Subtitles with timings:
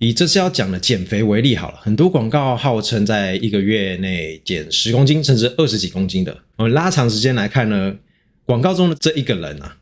[0.00, 6.34] 以这次要讲的减肥为例，好了，很多广告号称在一个月内减十公斤，甚至二十几公斤的。
[6.56, 7.94] 我们拉长时间来看呢，
[8.46, 9.76] 广告中的这一个人啊，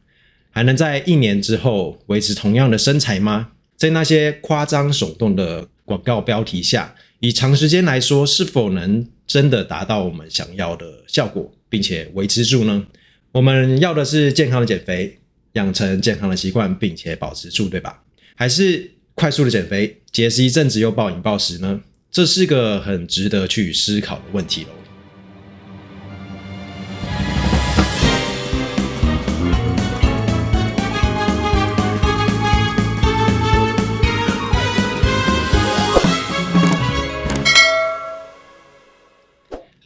[0.51, 3.51] 还能在一年之后维持同样的身材吗？
[3.77, 12.85] 在那些夸张耸动的广告标题下，以长时间来说，是否能真的达到我们想要的效果，并且维持住呢？
[13.31, 15.21] 我们要的是健康的减肥，
[15.53, 18.03] 养成健康的习惯，并且保持住，对吧？
[18.35, 18.95] 还是？
[19.19, 21.81] 快速的减肥，节食一阵子又暴饮暴食呢？
[22.11, 24.71] 这是个很值得去思考的问题喽。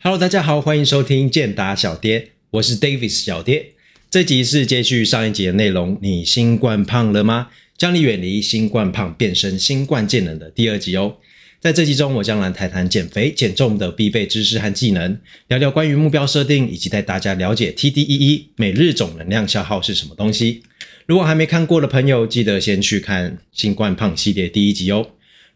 [0.03, 3.73] Hello，大家好，欢迎收听健达小爹，我是 Davis 小爹。
[4.11, 7.49] 这集是接续上一集的内容，你新冠胖了吗？
[7.83, 11.17] 教你远离新冠胖，变身新冠健能的第二集哦。
[11.59, 20.63] 在这集中，我将来谈谈减肥减重的必备知识和技能，聊聊关于目标设定，以及带大家了解 TDEE 每日总能量消耗是什么东西。
[21.07, 25.05] 如果还没看过的朋友，记得先去看新冠胖系列第一集哦。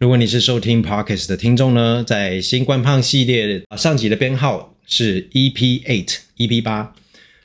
[0.01, 6.93] 如果你是收听 Podcast 的听众呢，在新冠胖系列上集的编号是 EP Eight EP 八。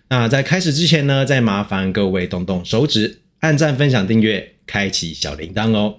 [0.09, 4.55] 那在开始之前呢，再麻烦各位动动手指，按赞、分享、订阅。
[4.71, 5.95] 开启小铃铛哦！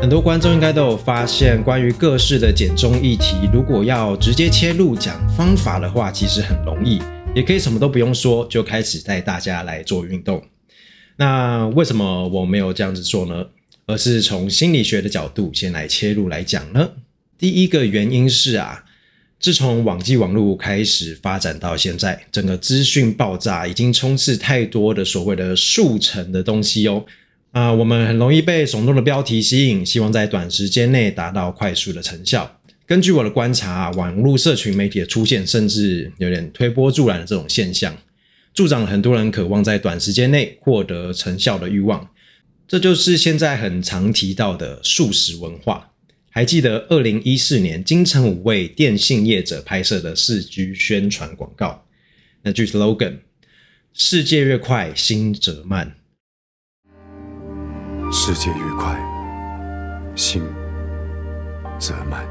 [0.00, 7.02] 很多观众应该都有发现，关于各式的减重议题，如果要直接切入讲方法的话，其实很容易，
[7.34, 10.42] 也可以什么都不用说，就开始带大家来做运动。
[11.16, 13.48] 那为什么我没有这样子做呢？
[13.84, 16.92] 而是从心理学的角度先来切入来讲呢？
[17.36, 18.84] 第一个原因是啊。
[19.46, 27.04] 自从网际网络开始发展到现在，整个资讯爆炸已经充斥太多的所谓的速成的东西哦。
[27.52, 32.58] 啊，我们很容易被耸动的标题吸引，希望在短时间内达到快速的成效。
[32.88, 37.96] 根据我的观察，网络社群媒体的出现，甚至有点推波助澜的这种现象，
[38.52, 42.08] 助长了很多人渴望在短时间内获得成效的欲望。
[42.66, 45.92] 这就是现在很常提到的素食文化。
[46.36, 51.86] 还记得二零一四年金城武为电信业者拍摄的四 G 宣传广告，
[52.42, 53.20] 那句 slogan：“
[53.94, 55.96] 世界越快，心则慢。”
[58.12, 59.00] 世界越快，
[60.14, 60.42] 心
[61.80, 62.28] 则慢。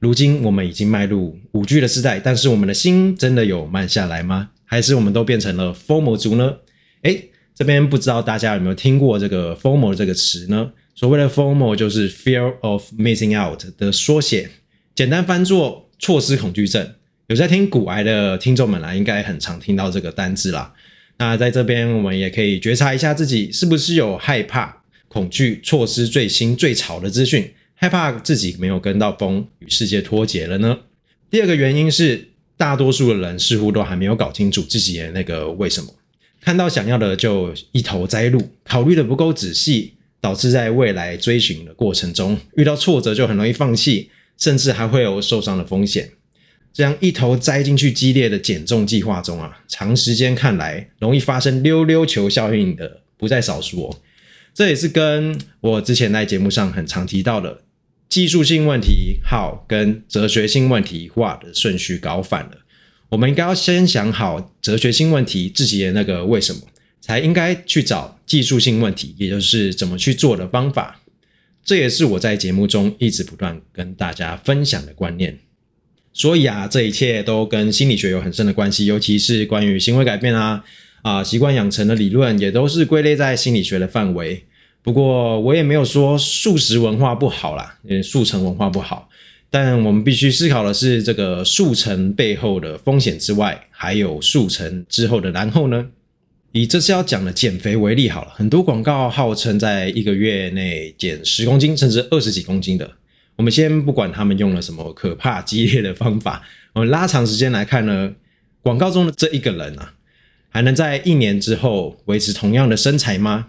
[0.00, 4.50] 如今我们已经迈入五 G 的时代，但是我们的心真的有慢下来吗？
[4.64, 6.56] 还是我们都变成了 “formal 族”呢？
[7.02, 7.16] 哎，
[7.54, 10.72] 这边不知道大家有没有听过这个 “formal” 这个词呢？
[11.00, 14.50] 所谓的 FOMO 就是 Fear of Missing Out 的缩写，
[14.94, 16.92] 简单翻作错失恐惧症。
[17.28, 20.74] 有在听古癌的听众们啊，应该很常听到这个单字啦。
[21.16, 30.80] 那在这边，我们也可以觉察一下自己是不是有害怕、恐惧错失最新最潮的资讯，害怕自己没有跟到风，与世界脱节了呢？
[31.30, 32.28] 第二个原因是，
[32.58, 35.94] 大多数的人似乎都还没有搞清楚自己的那个为什么，
[36.42, 39.94] 看到想要的就一头栽入，考虑的不够仔细。
[40.20, 46.10] 导致在未来追寻的过程中遇到挫折就很容易放弃，甚至还会有受伤的风险。
[46.72, 53.96] 这样一头栽进去激烈的减重计划中啊，长时间看来容易发生溜溜球效应的不在少数哦。
[54.54, 57.62] 这也是跟我之前在节目上很常提到的
[58.08, 62.58] 技术性问题好跟哲学性问题化的顺序搞反了。
[63.08, 66.60] 我们应该要先想好哲学性问题自己的那个为什么。
[67.10, 71.00] 才应该去找技术性问题，也就是怎么去做的方法。
[71.64, 75.40] 这也是我在节目中一直不断跟大家分享的观念。
[76.12, 80.62] 所以啊，这一切都跟心理学有很深的关系，尤其是关于行为改变啊、
[81.02, 84.44] 啊习惯养成的理论，也都是归类在心理学的范围。
[84.80, 89.08] 不过我也没有说素食文化不好啦，呃，速成文化不好。
[89.50, 95.88] 但我们必须思考的是，这个速成背后的风险之外，还有速成之后的然后呢？
[96.52, 102.90] 以这次要讲的减肥为例好了，很多广告号称在一个月内减十公斤，甚至二十几公斤的。
[103.36, 106.42] 我们先不管他们用了什么可怕激烈的方法，
[106.72, 108.12] 我们拉长时间来看呢，
[108.62, 109.94] 广告中的这一个人啊，
[110.48, 113.46] 还能在一年之后维持同样的身材吗？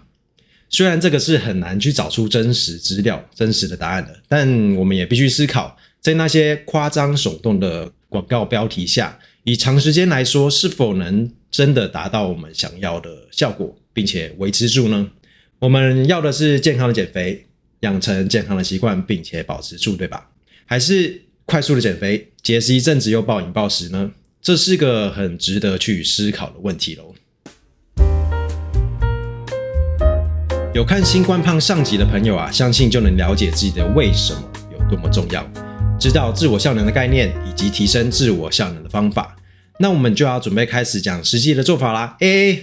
[0.70, 11.30] 虽然这个是很难去找出真实资料、真实的答案的，但我们也必须思考，在那些夸张耸动的广告标题下，以长时间来说，是否能？
[11.50, 15.10] 真的达到我们想要的效果，并且维持住呢？
[15.58, 17.44] 我们要的是健康的减肥，
[17.80, 20.30] 养成健康的习惯，并且保持住，对吧？
[20.64, 24.12] 还是快速的减肥，节食一阵子又暴饮暴食呢？
[24.40, 27.14] 这是个很值得去思考的问题喽。
[30.72, 34.42] 有看新冠胖上集的朋友啊，相信就能了解自己的为什么
[34.72, 35.46] 有多么重要，
[36.02, 39.36] 知道自我效能的概念以及提升自我效能的方法。
[39.78, 42.16] 那我们就要准备开始讲实际的做法啦。
[42.18, 42.58] 哎，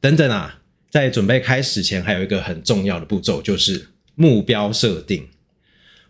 [0.00, 5.26] 等等啊，在准备开始前，还有一个很重要的步骤，就是目标设定。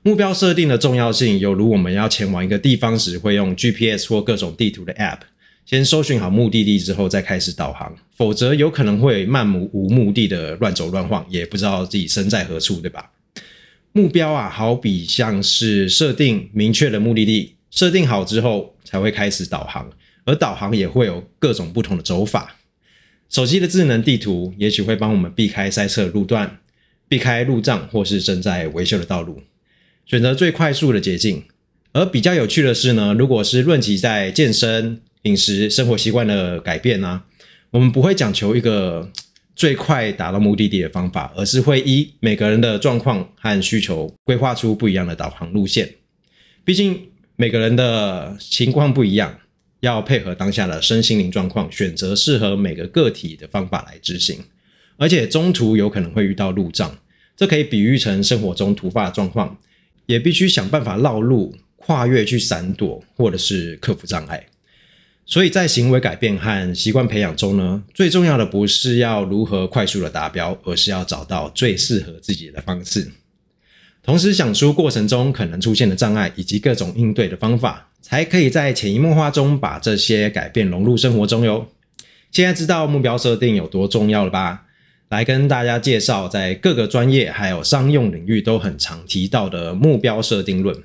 [0.03, 5.21] 目标设定的重要性，犹如我们要前往一个地方时，会用 GPS 或各种地图的 App。
[5.65, 13.13] 先搜寻好目的地之后，再开始导航，否则有可能会漫无目的的乱走乱晃，也不知道自己身在何处，对吧？
[13.97, 19.89] 目标啊，好比像是设定明确的目的地，设定好之后才会开始导航，
[20.25, 22.57] 而导航也会有各种不同的走法。
[23.31, 26.59] 手机的智能地图也许会帮我们避开塞车路段，
[27.09, 29.43] 避开路障或是正在维修的道路，
[30.05, 31.45] 选择最快速的捷径。
[31.93, 35.01] 而比较有趣的是呢，如果是论及在健身。
[35.25, 37.23] 饮食生活习惯的改变呢，
[37.71, 39.11] 我们不会讲求一个
[39.57, 45.89] 最快达到目的地的方法，而是会依每个人的状况和需求规划出不一样的导航路线。
[46.65, 47.01] 毕竟
[47.37, 49.39] 每个人的情况不一样，
[49.81, 54.39] 要配合当下的身心灵状况，选择适合每个个体的方法来执行。
[54.97, 56.97] 而且中途有可能会遇到路障，
[57.37, 59.59] 这可以比喻成生活中突发的状况，
[60.07, 64.47] 也必须想办法绕路、跨越去闪躲，或者是克服障碍。
[65.27, 73.11] 所以在行为改变和习惯培养中呢，最重要的不是要如何快速的达标，而是要找到最适合自己的方式，
[74.03, 81.69] 同时想出过程中可能出现的障碍以及各种应对的方法，才可以在潜移默化中把这些改变融入生活中哟。
[82.31, 84.67] 现在知道目标设定有多重要了吧？
[85.09, 90.77] 来跟大家介绍，在各个专业还有商用领域都很常提到的目标设定论。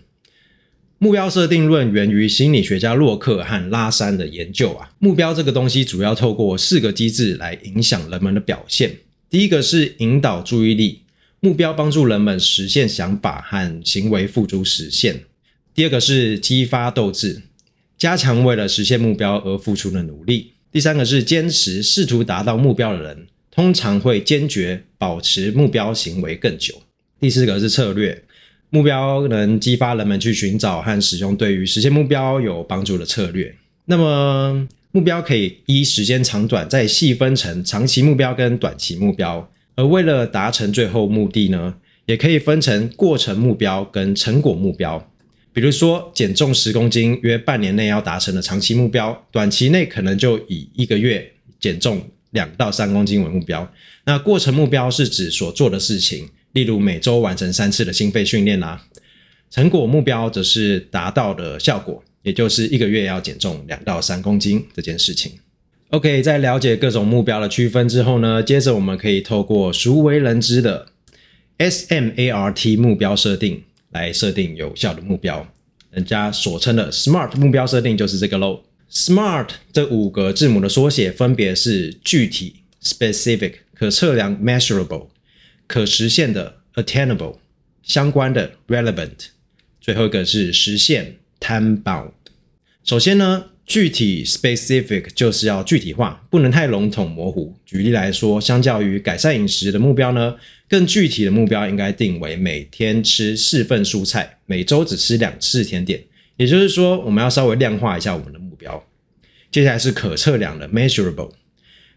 [1.02, 4.92] 目标设定论源于心理学家洛克和拉山的研究啊。
[5.00, 8.98] 目标这个东西主要透过四个机制来影响人们的表现。
[9.30, 11.04] 第一个是引导注意力，
[11.40, 15.22] 目标帮助人们实现想法和行为付诸实现。
[15.74, 17.44] 第二个是激发斗志，
[17.98, 20.52] 加强为了实现目标而付出的努力。
[20.70, 26.76] 第三个是坚持，试图达到目标的人通常会坚决保持目标行为更久。
[27.22, 28.22] 第四个是策略。
[28.72, 33.56] 目标能激发人们去寻找和使用对于实现目标有帮助的策略。
[33.86, 39.50] 那么，目标可以依时间长短再细分成长期目标跟短期目标。
[39.76, 41.74] 而为了达成最后目的呢，
[42.06, 45.12] 也可以分成过程目标跟成果目标。
[45.52, 52.02] 比如说，减重十公斤约半年内要达成的长期目标，短期内可能就以一个月减重
[52.32, 53.68] 两到三公斤为目标。
[54.06, 56.30] 那过程目标是指所做的事情。
[56.54, 58.82] 例如每周完成三次的心肺训练啦，
[59.50, 65.34] 成果目标则是达到的效果，也就是一个月要减重两到三公斤这件事情。
[65.90, 70.88] OK，在了解各种目标的区分之后呢，接着我们可以透过熟为人知的
[71.58, 75.48] SMART 目标设定来设定有效的目标。
[75.92, 78.62] 人家所称的 SMART 目标设定就是这个喽。
[78.92, 85.08] SMART 这五个字母的缩写分别是具体 （Specific）、可测量 （Measurable）。
[85.70, 87.38] 可实现的 attainable，
[87.84, 89.28] 相关的 relevant，
[89.80, 92.10] 最后一个是实现 time bound。
[92.84, 97.56] 首先呢，具体 specific 就是要具体化，不能太笼统模糊。
[97.68, 100.36] 举例来说，相较于改善饮食的目标呢，
[100.68, 106.04] 更具体的目标应该定为每天吃四份蔬菜，每周只吃两次甜点。
[106.38, 108.84] 也就是说，我们要稍微量化一下我们的目标。
[109.52, 111.32] 接下来是可测量的 measurable。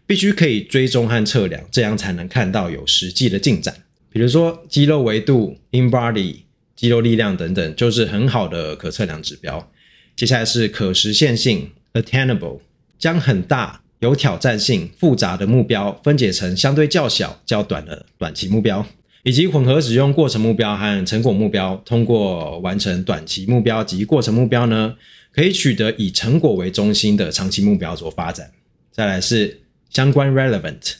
[0.05, 3.73] 必须可以追踪和测量，这样才能看到有实际的进展。
[4.11, 6.35] 比如说肌肉维度 （in body）、
[6.75, 9.71] 肌肉力量等等，就是很好的可测量指标。
[10.15, 12.59] 接下来是可实现性 （attainable），
[12.99, 18.85] 将很大、有挑战性、复杂的目标分解成相对较小、较短的短期目标，
[19.23, 24.93] 以及混合使用过程目标和成果目标，通过完成短期目标及过程目标呢，
[25.33, 28.51] 可以取得以成果为中心的长期目标做发展。
[28.91, 29.61] 再来是。
[29.93, 30.93] 相关 relevant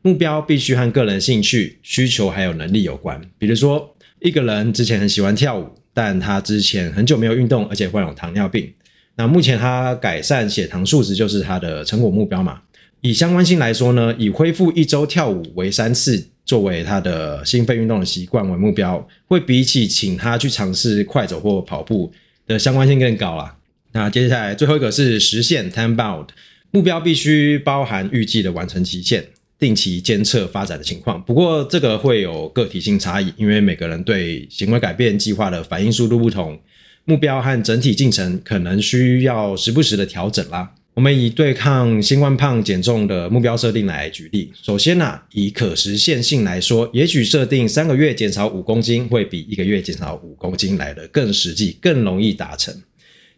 [0.00, 3.20] 目标必须和个人兴趣、需求还有能力有关。
[3.36, 8.72] 比如说，一个人之前很喜欢跳舞，但他之前很久没有运动，而且患有糖尿病。
[9.16, 12.60] 那目前他改善血糖数值就是他的成果目标嘛？
[13.00, 22.12] 以相关性来说呢，以恢复一周跳舞为三次作为他的心肺运动的习惯为目标，会比起请他去尝试快走或跑步
[22.46, 23.56] 的相关性更高啦。
[23.92, 26.28] 那接下来最后一个是实现 time bound。
[26.70, 29.24] 目标必须包含预计的完成期限，
[29.58, 31.22] 定期监测发展的情况。
[31.24, 36.60] 不过这个会有个体性差异，因为每个人对行为改变计划的反应速度不同，
[37.04, 40.72] 目标和整体进程可能需要时不时的调整啦。
[40.92, 44.52] 我们以对抗新冠胖减重的目标设定来举例。
[44.60, 52.74] 首先呢，以可实现性来说，也许设定三个月减少五公斤，会比一个月减少五公斤来的更实际、更容易达成。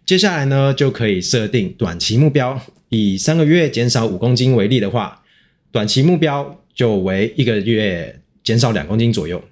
[0.06, 2.58] 接下来呢，就可以设定短期目标。
[2.90, 5.22] 以三个月减少五公斤为例的话，
[5.72, 9.42] 短期目标就为一个月减少两公斤左右，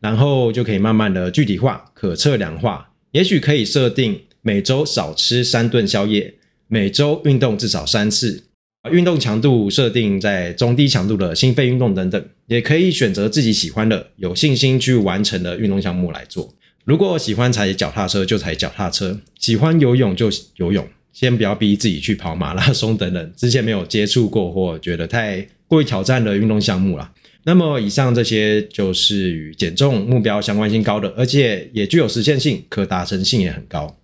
[0.00, 2.90] 然后就可以慢慢的具体化、可测量化。
[3.12, 6.34] 也许可以设定每周少吃三顿宵夜。
[6.68, 8.44] 每周运动至少三次，
[8.90, 16.54] 运动强度设定在中低强度的心肺运动等等，也可以选择自己喜欢的、有信心去完成的运动项目来做。
[16.86, 27.12] 如果喜欢踩脚踏车就踩脚踏车，喜欢游泳就游泳，先不要逼自己去跑马拉松等等之前没有接触过或觉得太过于挑战的运动项目啦。
[27.44, 33.98] 那么以上这些就是与减重目标相关性高的，而且也具有实现性、可达成性也很高，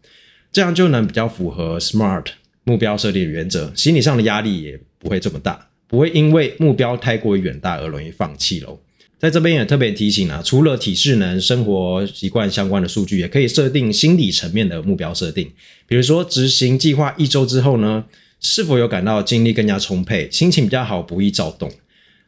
[0.53, 2.27] 这样就能比较符合 SMART。
[2.65, 8.79] 目标设定的原则，心理上的压力也不会这么大，不会因为目标太过于远大而容易放弃喽。
[9.19, 15.51] 在这边也特别提醒啊，除了体适能、生活习惯相关的数据，也可以设定心理层面的目标设定，
[15.89, 18.05] 比如说执行计划一周之后呢，
[18.41, 21.69] 是否有感到精力更加充沛、心情比较好、不易躁动，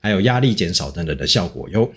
[0.00, 1.92] 还有压力减少等等的效果哟。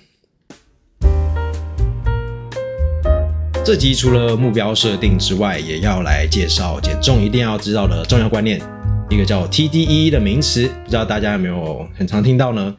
[3.66, 8.62] 这集除了目标设定之外，也要来介绍减重一定要知道的重要观念，
[9.10, 12.76] 一个叫 TDEE 的名词，不知道大家有没有很常听到呢？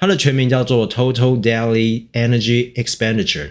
[0.00, 3.50] 它的全名叫做 Total Daily Energy Expenditure，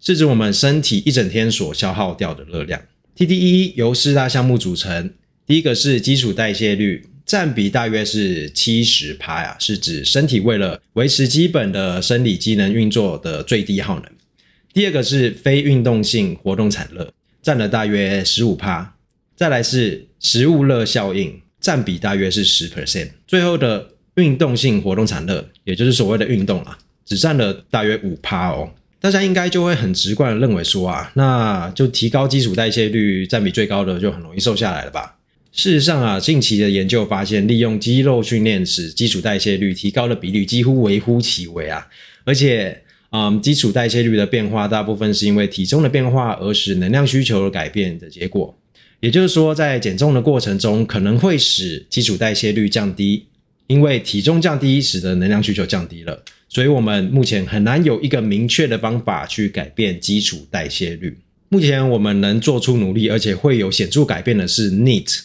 [0.00, 2.82] 是指我们身体一整天所消耗掉的热量。
[3.16, 5.12] TDE 由四大项目组成，
[5.46, 14.10] 第一个是基础代谢率，占比大约是七十趴呀，是指身体为了维持基本的生理机能运作的最低耗能。
[14.74, 18.96] 第二个是非运动性活动产热，占了大约十五趴，
[19.36, 28.70] 再来是食物热效应，占比大约是十 percent，最后的运动性活动产热，也就是所谓的运动啊，只占了大约五趴哦。
[29.00, 35.16] 大家应该就会很直观的认为说啊，那就提高基础代谢率，占比最高的就很容易瘦下来了吧？
[35.52, 41.86] 事实上啊，近期的研究发现，利用肌肉训练使基础代谢率提高的比率几乎微乎其微啊，
[42.24, 42.82] 而且。
[43.10, 48.54] 嗯，基础代谢率的变化大部分是因为体重的变化而使能量需求的改变的结果。
[49.00, 53.24] 也就是说，在减重的过程中，可能会使基础代谢率降低，
[53.66, 56.22] 因为体重降低使得能量需求降低了。
[56.48, 61.18] 所以，我们目前很难有一个明确的方法去改变基础代谢率。
[61.48, 65.20] 目前我们能做出努力，而且会有显著改变的是 NEAT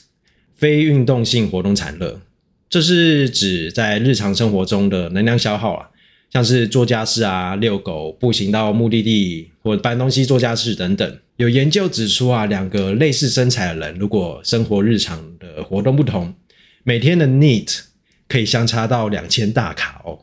[0.55, 2.21] 非运动性活动产热，
[2.69, 5.87] 这是指在日常生活中的能量消耗啊。
[6.33, 11.17] 像是做家事啊、遛狗、步行到目的地或搬东西、做家事等等。
[11.35, 16.33] 有研究指出啊，两个类似身材的人，如果生活日常的活动不同，
[16.83, 17.79] 每天的 NEAT
[18.31, 20.17] 可以相差到两千大卡哦。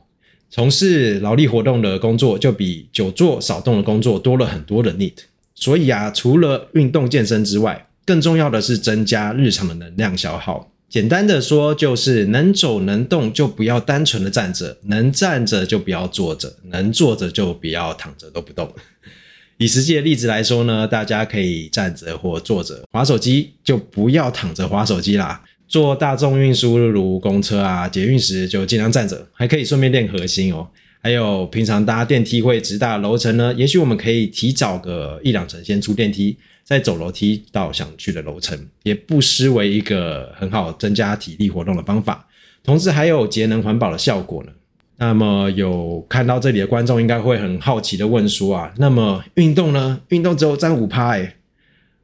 [0.48, 5.12] 从事劳力活动的工作，就比久坐少动的工作多了很多的 NEAT。
[5.54, 10.72] 所以啊，除了运动健身之外，更重要的是增加日常的能量消耗。
[10.88, 18.72] 简单的说，就是能走能动就不要单纯的站着，能站着就不要坐着，能坐着就不要躺着都不动。
[19.58, 25.42] 以实际的例子来说呢，大家可以站着或坐着划手机，就不要躺着划手机啦。
[25.68, 30.66] 坐大众运输如公车啊、捷运时就尽量站着，还可以顺便练核心哦。
[31.00, 36.36] 还有平常搭电梯会直达楼层呢，也许我们可以提早个一两层先出电梯。
[36.64, 42.26] 再走楼梯到想去的楼层，也不失为一个很好增加体力活动的方法，
[42.62, 44.52] 同时还有节能环保的效果呢。
[44.98, 50.02] 那么有看到这里的观众应该会很好奇的问说啊，那么运动呢？
[50.08, 51.36] 运动只有占五趴哎。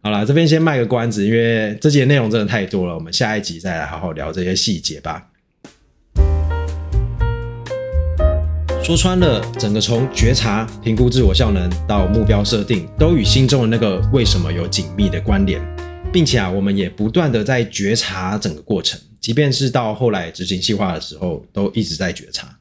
[0.04, 5.30] 好了，这边先卖个关子，因为这节内容真的太多了，我们下一集再来好好聊这些细节吧。
[8.82, 15.58] 说穿了，整个从觉察、评估自我效能到目标设定，都与心中的那个为什么有紧密的关联，
[16.12, 22.54] 并且啊，我们也不断的在觉察整个过程，即便是到后来执行计划的时候，都一直在觉察。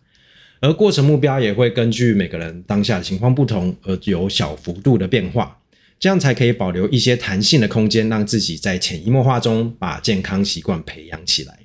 [0.62, 5.58] 而过程目标也会根据每个人当下的情况不同而有小幅度的变化，
[6.04, 11.58] 这样才可以保留一些弹性的空间，让自己在潜移默化中把健康习惯培养起来。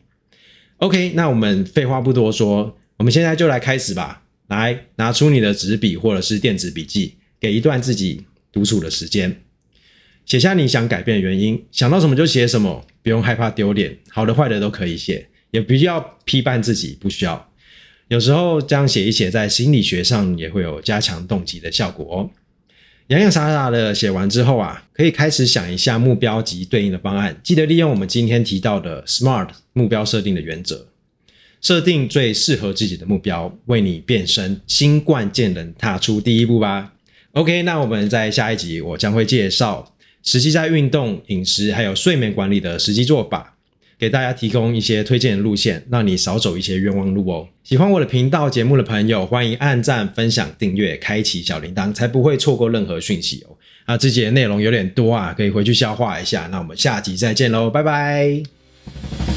[0.77, 4.23] OK，那我们废话不多说，我们现在就来开始吧。
[4.47, 9.41] 来，拿出你的纸笔或者是电子笔记，给一段自己独处的时间，
[10.25, 17.51] 写下你想改变的原因，想到什么就写什么，不用害怕丢脸，好的坏的都可以写，也不要批判自己，不需要。
[18.07, 22.31] 有时候这样写一写，在心理学上也会有加强动机的效果哦。
[23.09, 27.41] 洋洋洒洒的写完之后啊，可以开始想一下目标及对应的方案。
[27.43, 30.89] 记得利用我们今天提到的 SMART 目标设定的原则，
[31.63, 36.93] 设定最适合自己的目标，为你变身新冠健人踏出第一步吧。
[37.33, 43.57] OK，那我们在下一集我将会介绍实际在运动、饮食还有睡眠管理的实际做法。
[43.99, 47.49] 给大家提供一些推荐的路线，让你少走一些冤枉路哦。
[47.65, 53.57] 喜欢我的频道节目的朋友，欢迎按赞、分享、订阅、开启小铃铛，才不会错过任何讯息哦。
[53.85, 56.47] 啊，这节内容有点多啊，可以回去消化一下。
[56.53, 59.28] 那我们下集再见喽，拜拜。